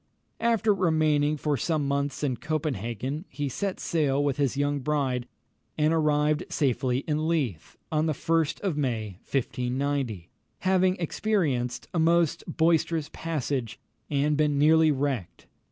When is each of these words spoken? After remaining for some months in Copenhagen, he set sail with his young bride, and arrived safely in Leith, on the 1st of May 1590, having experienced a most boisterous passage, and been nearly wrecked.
After 0.39 0.73
remaining 0.73 1.37
for 1.37 1.55
some 1.55 1.87
months 1.87 2.23
in 2.23 2.37
Copenhagen, 2.37 3.25
he 3.29 3.47
set 3.47 3.79
sail 3.79 4.23
with 4.23 4.37
his 4.37 4.57
young 4.57 4.79
bride, 4.79 5.27
and 5.77 5.93
arrived 5.93 6.43
safely 6.49 7.01
in 7.07 7.27
Leith, 7.27 7.77
on 7.91 8.07
the 8.07 8.13
1st 8.13 8.61
of 8.61 8.75
May 8.75 9.19
1590, 9.21 10.31
having 10.61 10.95
experienced 10.95 11.87
a 11.93 11.99
most 11.99 12.43
boisterous 12.47 13.11
passage, 13.13 13.79
and 14.09 14.35
been 14.35 14.57
nearly 14.57 14.91
wrecked. 14.91 15.45